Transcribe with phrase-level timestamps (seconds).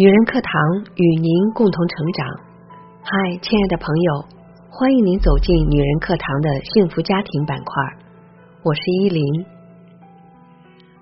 [0.00, 0.50] 女人课堂
[0.96, 2.26] 与您共同成长。
[3.02, 4.24] 嗨，亲爱的朋友，
[4.70, 7.68] 欢迎您走进女人课堂的幸福家庭板块。
[8.62, 9.22] 我是依林。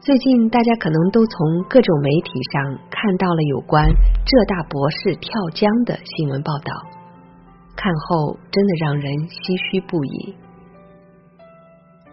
[0.01, 6.75] 最近大家可能都从各种媒体上看到了有关浙大博士跳江的新闻报道，
[7.77, 10.35] 看后真的让人唏嘘不已。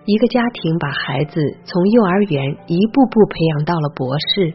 [0.05, 4.53] 一个家庭把孩子从幼儿园一步步培养到了博士。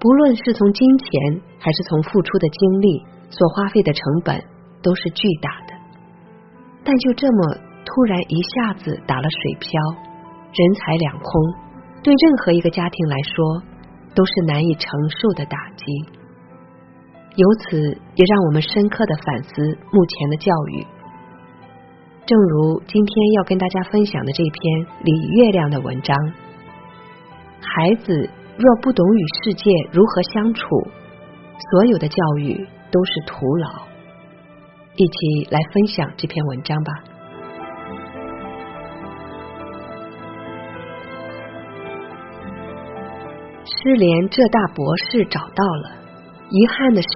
[0.00, 1.06] 不论是从金钱
[1.58, 4.42] 还是从付出的精力，所花费的成本
[4.82, 5.74] 都是巨大的。
[6.82, 7.54] 但就这么
[7.84, 9.68] 突然一下子打了水漂，
[10.54, 11.28] 人财两空，
[12.02, 13.62] 对任何一个家庭来说
[14.14, 15.84] 都是难以承受的打击。
[17.36, 17.76] 由此
[18.16, 20.86] 也让我们深刻的反思目前的教育。
[22.24, 26.16] 正如今天要跟大家分享的这篇李月亮的文章，
[27.60, 28.30] 孩子。
[28.60, 30.66] 若不懂与世界如何相处，
[31.70, 32.54] 所有的教育
[32.92, 33.88] 都是徒劳。
[34.96, 36.92] 一起来分享这篇文章吧。
[43.64, 45.92] 失联浙大博士找到了，
[46.50, 47.08] 遗憾的是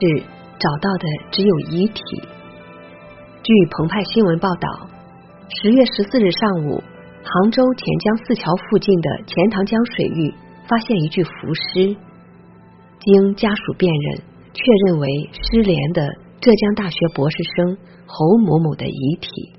[0.58, 2.02] 找到的只有遗体。
[3.42, 4.88] 据澎湃新闻报道，
[5.60, 6.82] 十月十四日上午，
[7.22, 10.34] 杭州钱江四桥附近的钱塘江水域。
[10.68, 11.96] 发现一具浮尸，
[13.00, 14.22] 经家属辨认，
[14.54, 16.08] 确认为失联的
[16.40, 17.76] 浙江大学博士生
[18.06, 19.52] 侯某某的遗体。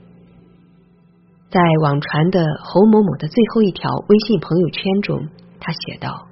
[1.49, 6.27] 在网传的侯某某的最后一条微信朋友圈中，他写道：“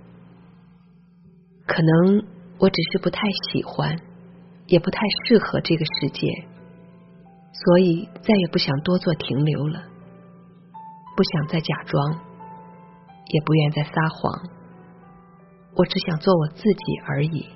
[1.67, 2.23] 可能
[2.57, 3.95] 我只是不太喜欢，
[4.65, 6.27] 也不太适合这个世界，
[7.53, 9.83] 所以再也不想多做停留了，
[11.15, 12.19] 不想再假装，
[13.27, 14.49] 也不愿再撒谎。”
[15.75, 17.47] 我只想做我自己而已，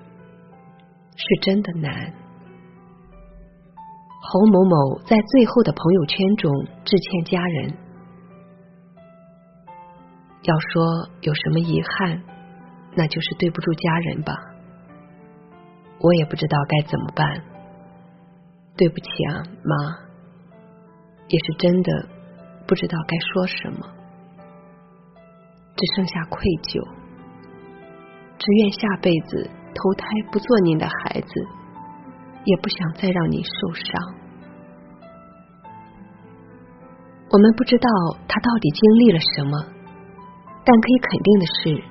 [1.15, 2.13] 是真的难。
[4.19, 6.51] 侯某某在最后的朋友圈中
[6.83, 7.77] 致歉家人，
[10.41, 12.23] 要说有什么遗憾，
[12.95, 14.33] 那就是对不住家人吧。
[15.99, 17.41] 我也不知道该怎么办，
[18.75, 19.75] 对不起啊，妈，
[21.27, 22.09] 也是真的
[22.67, 23.87] 不知道该说什么，
[25.75, 27.06] 只剩下愧疚。
[28.39, 31.47] 只愿下辈子投胎不做您的孩子，
[32.45, 34.15] 也不想再让您受伤。
[37.29, 37.89] 我们不知道
[38.27, 39.51] 他到底经历了什么，
[40.63, 41.83] 但可以肯定的是，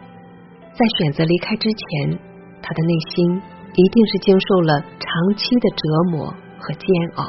[0.73, 2.19] 在选择离开之前，
[2.63, 3.43] 他的内心
[3.75, 7.25] 一定是经受了长期的折磨和煎熬。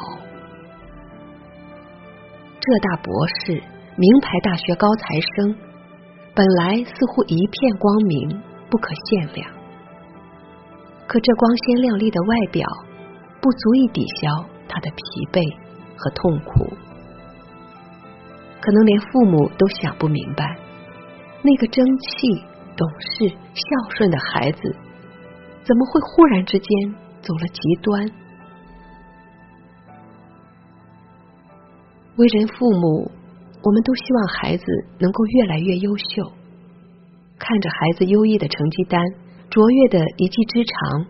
[2.60, 3.62] 浙大博士，
[3.96, 5.54] 名牌大学高材生，
[6.34, 8.42] 本来似乎一片光明。
[8.70, 9.50] 不可限量，
[11.06, 12.66] 可这光鲜亮丽的外表
[13.40, 15.02] 不足以抵消他的疲
[15.32, 15.42] 惫
[15.96, 16.76] 和痛苦。
[18.60, 20.58] 可能连父母都想不明白，
[21.42, 22.44] 那个争气、
[22.76, 24.60] 懂事、孝顺的孩子，
[25.64, 26.68] 怎么会忽然之间
[27.22, 28.10] 走了极端？
[32.16, 33.10] 为人父母，
[33.62, 34.64] 我们都希望孩子
[34.98, 36.32] 能够越来越优秀。
[37.38, 39.00] 看着孩子优异的成绩单、
[39.48, 41.06] 卓越的一技之长，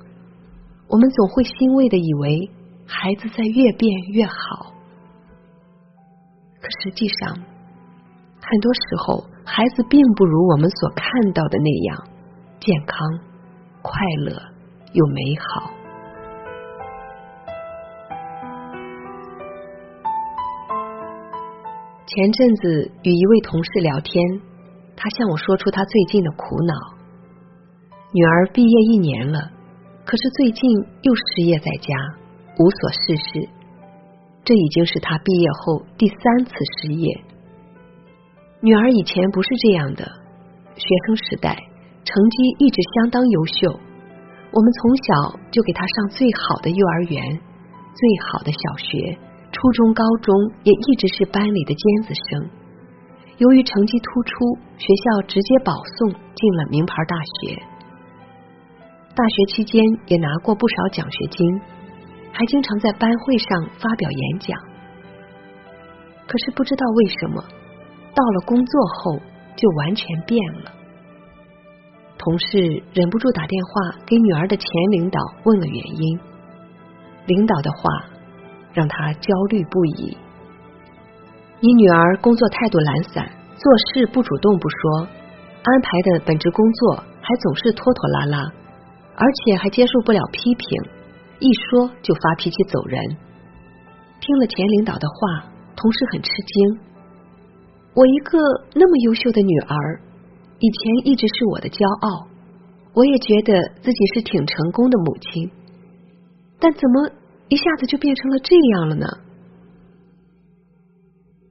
[0.88, 2.50] 我们总会欣慰的以为
[2.86, 4.74] 孩子在越变越好。
[6.60, 12.08] 可实际上，很多时候孩子并不如我们所看到的那样
[12.60, 12.98] 健康、
[13.82, 13.92] 快
[14.24, 14.32] 乐
[14.92, 15.70] 又美好。
[22.06, 24.47] 前阵子与一位同事聊天。
[25.00, 26.74] 他向我说出他最近的苦恼：
[28.10, 29.38] 女儿毕业一年了，
[30.04, 30.68] 可是最近
[31.02, 31.94] 又失业在家，
[32.58, 33.48] 无所事事。
[34.42, 37.14] 这已经是他毕业后第三次失业。
[38.60, 40.02] 女儿以前不是这样的，
[40.74, 41.54] 学生时代
[42.02, 43.70] 成绩一直相当优秀，
[44.50, 47.22] 我们从小就给她上最好的幼儿园、
[47.94, 49.16] 最好的小学，
[49.52, 50.34] 初中、高中
[50.64, 52.57] 也一直是班里的尖子生。
[53.38, 57.54] 由于成绩突出，学校直接保送进了名牌大学。
[59.14, 61.46] 大学期间也拿过不少奖学金，
[62.32, 64.58] 还经常在班会上发表演讲。
[66.26, 67.42] 可是不知道为什么，
[68.12, 69.18] 到了工作后
[69.56, 70.72] 就完全变了。
[72.18, 76.18] 同事忍不住打电话给女儿的前领导问了原因，
[77.26, 77.78] 领导的话
[78.72, 80.18] 让他焦虑不已。
[81.60, 85.08] 你女儿工作态度懒散，做事不主动不说，
[85.64, 88.38] 安排的本职工作还总是拖拖拉拉，
[89.16, 90.68] 而且还接受不了批评，
[91.40, 93.02] 一说就发脾气走人。
[94.20, 96.78] 听了前领导的话，同事很吃惊。
[97.92, 98.38] 我一个
[98.74, 100.00] 那么优秀的女儿，
[100.60, 102.28] 以前一直是我的骄傲，
[102.94, 105.50] 我也觉得自己是挺成功的母亲，
[106.60, 107.10] 但怎么
[107.48, 109.06] 一下子就变成了这样了呢？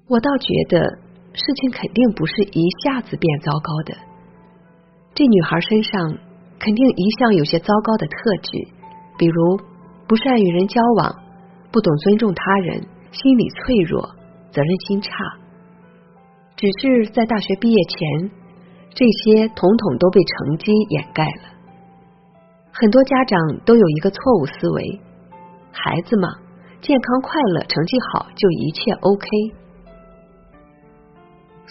[0.07, 0.79] 我倒觉得
[1.33, 3.97] 事情肯定不是一下子变糟糕的，
[5.13, 6.17] 这女孩身上。
[6.59, 8.49] 肯定一向有些糟糕的特质，
[9.15, 9.59] 比如
[10.07, 11.15] 不善与人交往，
[11.71, 12.81] 不懂尊重他人，
[13.11, 14.01] 心理脆弱，
[14.49, 15.13] 责任心差。
[16.55, 18.31] 只是在大学毕业前，
[18.89, 21.53] 这些统统都被成绩掩盖了。
[22.71, 24.99] 很多家长都有一个错误思维：
[25.71, 26.27] 孩子嘛，
[26.81, 29.27] 健康快乐，成绩好就一切 OK。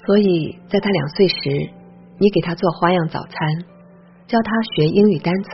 [0.07, 1.37] 所以在他两岁时，
[2.19, 3.37] 你给他做花样早餐。
[4.27, 5.51] 教他学英语单词，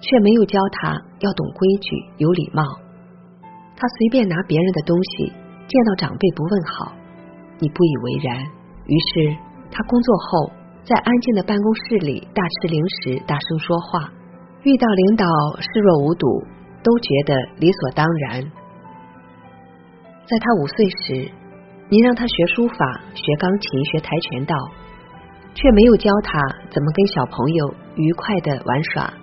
[0.00, 2.62] 却没有教他要懂规矩、有礼貌。
[3.76, 5.32] 他随便拿别人的东西，
[5.66, 6.92] 见到长辈不问好，
[7.58, 8.40] 你不以为然。
[8.86, 9.36] 于是
[9.70, 10.50] 他工作后，
[10.82, 14.12] 在安静的办公室里大吃零食、大声说话，
[14.62, 15.26] 遇到领导
[15.60, 16.26] 视若无睹，
[16.82, 18.40] 都觉得理所当然。
[20.26, 21.30] 在他五岁时，
[21.94, 24.56] 你让他学书法、学钢琴、学跆拳道。
[25.54, 29.14] 却没有教他怎么跟小朋友愉快的玩耍。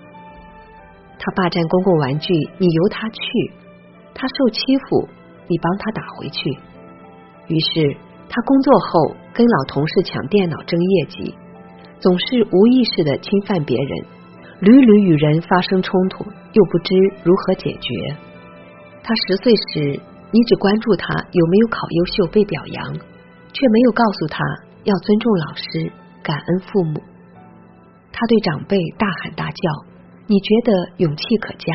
[1.20, 3.52] 他霸占公共玩具，你由他去；
[4.16, 5.10] 他受欺负，
[5.50, 6.58] 你帮他打回去。
[7.48, 7.98] 于是
[8.30, 11.36] 他工作后跟老同事抢电脑争业绩，
[12.00, 14.06] 总是无意识的侵犯别人，
[14.62, 16.24] 屡屡与人发生冲突，
[16.54, 16.96] 又不知
[17.26, 18.16] 如何解决。
[19.04, 20.00] 他十岁时，
[20.32, 24.44] 你只关注他有没有考优秀被表扬，却没有告诉他
[24.84, 25.92] 要尊重老师。
[26.24, 27.02] 感恩父母，
[28.14, 29.86] 他对长辈大喊大叫，
[30.28, 31.74] 你觉得勇气可嘉。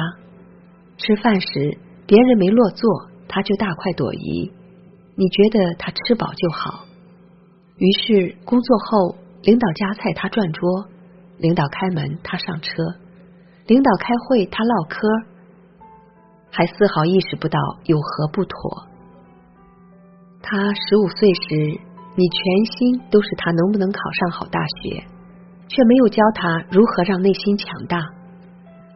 [0.99, 1.77] 吃饭时
[2.07, 4.53] 别人没落座，他就大快朵颐，
[5.17, 6.85] 你觉得他吃饱就好。
[7.79, 10.87] 于是工作后，领导夹菜他转桌，
[11.39, 12.71] 领导开门他上车，
[13.67, 15.09] 领导开会他唠嗑，
[16.57, 18.89] 还丝毫意识不到有何不妥。
[20.41, 21.81] 他十五岁时。
[22.19, 25.05] 你全心都是他能不能考上好大学，
[25.69, 27.99] 却没有教他如何让内心强大。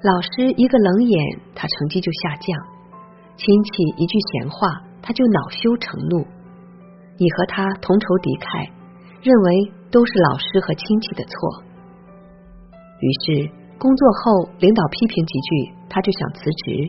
[0.01, 2.57] 老师一个冷眼，他成绩就下降；
[3.37, 6.25] 亲戚一句闲话，他就恼羞成怒。
[7.19, 8.71] 你和他同仇敌忾，
[9.21, 11.63] 认为都是老师和亲戚的错。
[13.05, 16.89] 于是工作后，领导批评几句，他就想辞职；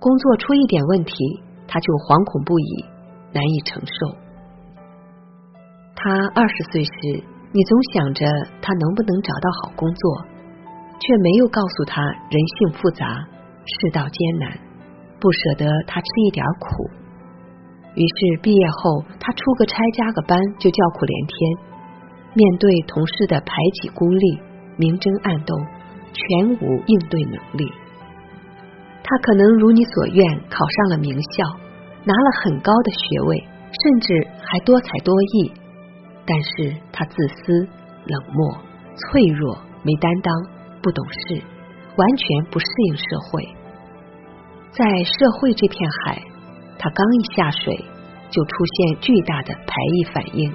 [0.00, 1.12] 工作出一点问题，
[1.66, 2.84] 他就惶恐不已，
[3.34, 4.14] 难以承受。
[5.98, 6.06] 他
[6.38, 6.92] 二十岁时，
[7.50, 8.22] 你总想着
[8.62, 10.22] 他能不能找到好工作，
[11.02, 11.98] 却没有告诉他
[12.30, 13.26] 人性复杂，
[13.66, 14.54] 世道艰难，
[15.18, 16.68] 不舍得他吃一点苦。
[17.98, 21.36] 于是毕业后，他出个差加个班就叫苦连天，
[22.34, 23.50] 面对同事的排
[23.82, 24.38] 挤孤立、
[24.76, 25.58] 明争暗斗，
[26.14, 27.66] 全无应对能力。
[29.02, 31.44] 他可能如你所愿考上了名校，
[32.04, 35.52] 拿了很高的学位，甚至还多才多艺。
[36.26, 37.66] 但是他自私、
[38.04, 38.58] 冷漠、
[38.96, 40.34] 脆弱、没担当、
[40.82, 41.42] 不懂事，
[41.96, 43.48] 完全不适应社会。
[44.72, 46.22] 在社会这片海，
[46.78, 47.74] 他刚一下水，
[48.30, 50.52] 就出现巨大的排异反应。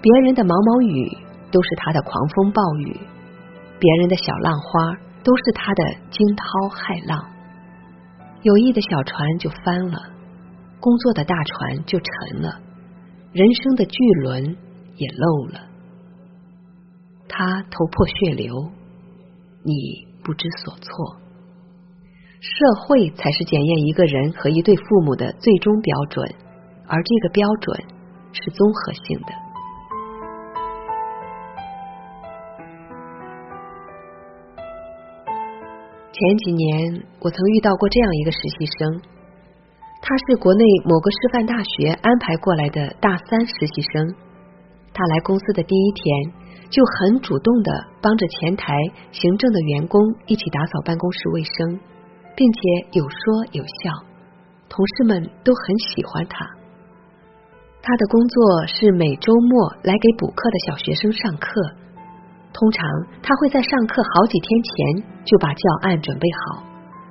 [0.00, 1.18] 别人的毛毛雨
[1.50, 3.00] 都是他的狂风暴雨，
[3.80, 7.31] 别人的小浪花都是他的惊涛骇浪。
[8.42, 9.98] 友谊的小船就翻了，
[10.80, 12.60] 工作的大船就沉了，
[13.32, 14.56] 人生的巨轮。
[14.94, 15.60] 也漏了，
[17.26, 18.54] 他头破血流，
[19.64, 21.16] 你不知所措。
[22.38, 26.34] 社会才是检验一个人和一对父母的最终标准，
[26.86, 27.82] 而这个标准
[28.32, 29.32] 是综合性的。
[36.12, 39.00] 前几年，我曾遇到过这样一个实习生，
[40.02, 44.14] 他是国内某个师范大学安排过来的大三实习生。
[44.92, 46.04] 他来公司的第一天，
[46.68, 48.76] 就很主动的帮着前台
[49.10, 51.80] 行政的员工一起打扫办公室卫生，
[52.36, 52.60] 并且
[52.92, 53.18] 有说
[53.52, 54.04] 有笑，
[54.68, 56.44] 同事们都很喜欢他。
[57.80, 61.48] 他的工作是每周末来给补课的小学生上课，
[62.52, 62.80] 通常
[63.22, 66.62] 他会在上课好几天前就把教案准备好，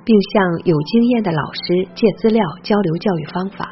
[0.04, 3.68] 并向有经验的老师借资料交流教育方法。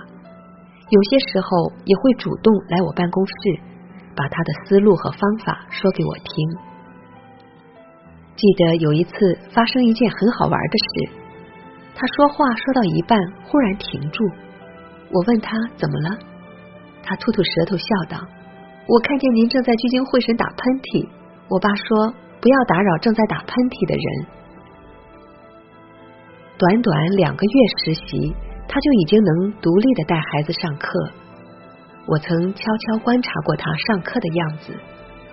[0.89, 3.33] 有些时候也会主动来我办公室。
[4.17, 6.25] 把他的思路和方法说给我听。
[8.37, 9.13] 记得有一次
[9.55, 11.11] 发生一件很好玩的事，
[11.95, 14.25] 他说话说到一半忽然停住，
[15.13, 16.19] 我问他怎么了，
[17.03, 18.19] 他吐吐舌头笑道
[18.89, 21.09] ：“我看见您正在聚精会神打喷嚏。”
[21.51, 24.07] 我爸说：“不要打扰正在打喷嚏的人。”
[26.57, 28.31] 短短两个月实习，
[28.69, 30.87] 他就已经能独立的带孩子上课。
[32.07, 34.73] 我曾悄悄观察过他上课的样子，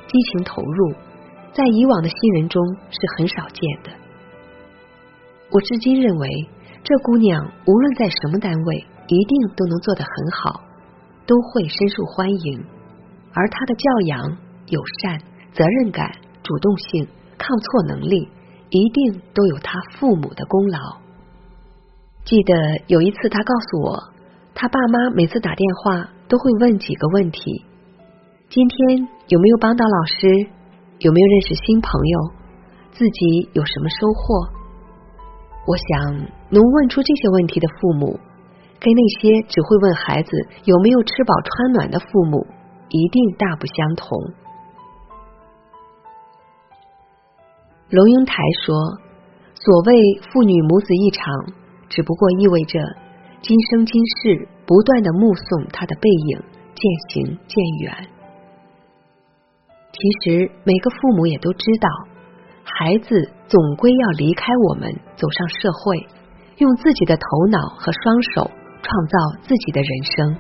[0.08, 0.96] 激情投入。
[1.54, 3.92] 在以往的新人中是很少见的。
[5.50, 6.30] 我至今认为，
[6.84, 10.62] 这姑娘无论在什么单位，一定都能做得很好，
[11.26, 12.64] 都会深受欢迎。
[13.34, 15.20] 而她的教养、友善、
[15.58, 16.12] 责任感、
[16.44, 18.30] 主动性、抗挫能力，
[18.70, 20.78] 一定都有他父母的功劳。
[22.24, 22.54] 记得
[22.86, 24.04] 有一次，他告诉我，
[24.54, 27.66] 他爸妈每次打电话都会问几个问题：
[28.50, 30.28] 今天有没有帮到老师？
[31.00, 32.20] 有没有认识新朋友？
[32.92, 34.50] 自己有什么收获？
[35.66, 36.16] 我想，
[36.50, 38.20] 能问出这些问题的父母，
[38.80, 40.30] 跟那些只会问孩子
[40.66, 42.46] 有没有吃饱穿暖的父母，
[42.90, 44.08] 一定大不相同。
[47.90, 48.76] 龙应台说
[49.56, 49.96] ：“所谓
[50.30, 51.24] 父女母子一场，
[51.88, 52.80] 只不过意味着
[53.42, 56.44] 今生今世不断的目送他的背影
[56.76, 57.94] 渐行渐远。”
[59.96, 61.88] 其实，每个父母也都知道，
[62.66, 66.06] 孩子总归要离开我们，走上社会，
[66.58, 68.52] 用自己的头脑和双手
[68.84, 69.18] 创造
[69.48, 70.36] 自己的人生。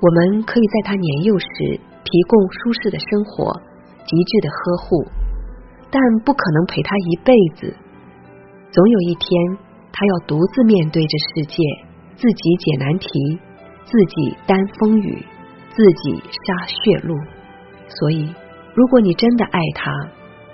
[0.00, 1.46] 我们可以在他年幼时
[2.04, 3.52] 提供舒适的生活、
[4.06, 5.04] 极致的呵护，
[5.90, 7.76] 但不可能陪他一辈子。
[8.70, 9.58] 总有一天，
[9.92, 11.62] 他要独自面对这世界，
[12.16, 13.38] 自己解难题，
[13.84, 15.24] 自己担风雨，
[15.70, 17.14] 自己杀血路。
[17.88, 18.34] 所以，
[18.74, 19.90] 如果你真的爱他，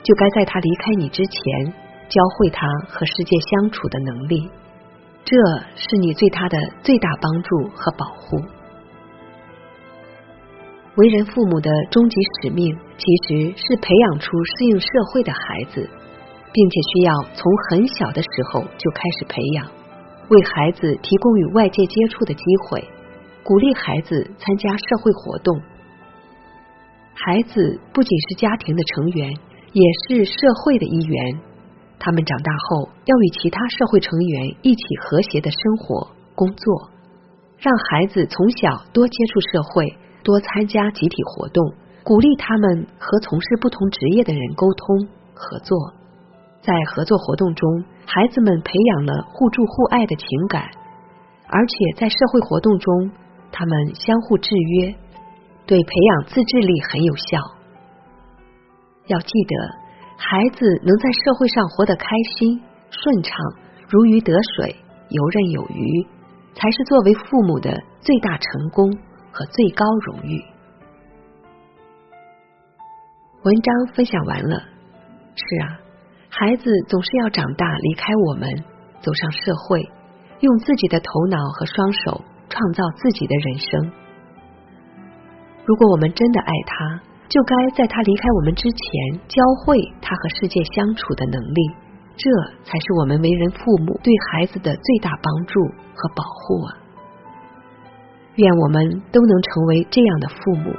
[0.02, 1.72] 就该在他离开你之前，
[2.08, 4.50] 教会他和世界相处的能力。
[5.24, 5.36] 这
[5.76, 8.38] 是你对他的最大帮助和保护。
[10.96, 15.88] 为人父母的终极使命，其实是培养出适应社会的孩子，
[16.52, 19.66] 并且需要从很小的时候就开始培养，
[20.28, 22.84] 为孩子提供与外界接触的机会，
[23.42, 25.58] 鼓励孩子参加社会活动。
[27.14, 29.32] 孩子不仅是家庭的成员，
[29.72, 31.40] 也是社会的一员。
[31.98, 36.90] 他们长大后要与其他社会成员一起和谐的生活、工作。
[37.58, 39.86] 让孩子从小多接触社会，
[40.22, 45.76] 多参加集体活动，鼓励他们和从事不同职业的人沟通合作。
[46.60, 50.62] 在合作活动中，孩子们培养了互助互爱的情感，
[51.48, 53.10] 而且在社会活动中，
[53.50, 54.94] 他们相互制约。
[55.64, 57.38] 对培养自制力很有效。
[59.06, 59.54] 要记得，
[60.16, 62.04] 孩子能在社会上活得开
[62.36, 62.60] 心、
[62.90, 63.38] 顺畅、
[63.88, 64.74] 如鱼得水、
[65.08, 66.06] 游刃有余，
[66.54, 68.92] 才是作为父母的最大成功
[69.32, 70.44] 和最高荣誉。
[73.42, 74.62] 文章分享完了。
[75.34, 75.80] 是啊，
[76.28, 78.48] 孩子总是要长大，离开我们，
[79.00, 79.90] 走上社会，
[80.40, 82.20] 用自己的头脑和双手
[82.50, 83.92] 创造自己的人生。
[85.64, 91.74] 如果我们真的爱他，就该在他离开我们之前，教会他和世界相处的能力。
[92.14, 92.30] 这
[92.62, 95.60] 才是我们为人父母对孩子的最大帮助
[95.94, 96.81] 和保护啊！
[98.36, 100.72] 愿我们都能成为这样的父母。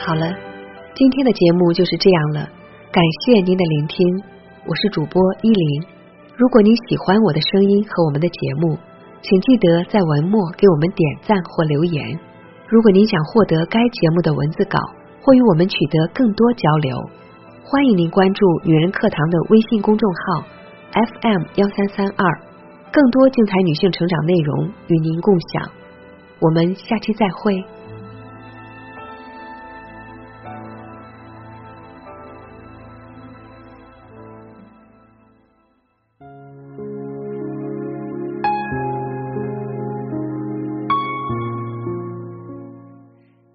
[0.00, 0.34] 好了，
[0.94, 2.48] 今天的节目就是这样了，
[2.90, 4.22] 感谢您的聆听，
[4.66, 5.82] 我是主播依林。
[6.36, 8.78] 如果您喜欢我的声音和我们的节目，
[9.22, 12.18] 请记得在文末给我们点赞或留言。
[12.68, 14.78] 如果您想获得该节目的文字稿，
[15.20, 16.96] 或与我们取得更多交流，
[17.64, 20.44] 欢迎您关注“女人课堂”的微信公众号
[20.92, 22.40] FM 幺三三二，
[22.90, 25.70] 更多精彩女性成长内容与您共享。
[26.40, 27.64] 我们下期再会。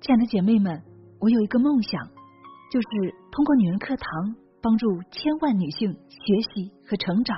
[0.02, 0.82] 亲爱的姐妹们，
[1.20, 2.06] 我有一个梦想，
[2.72, 7.38] 就是通过女人课堂帮助千万女性学习和成长，